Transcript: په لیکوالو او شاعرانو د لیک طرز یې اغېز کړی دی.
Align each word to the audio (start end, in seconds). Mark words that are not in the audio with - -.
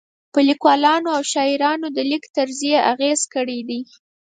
په 0.33 0.39
لیکوالو 0.49 1.09
او 1.17 1.21
شاعرانو 1.33 1.87
د 1.91 1.99
لیک 2.11 2.23
طرز 2.37 2.59
یې 2.71 2.77
اغېز 2.93 3.21
کړی 3.33 3.59
دی. 3.69 3.81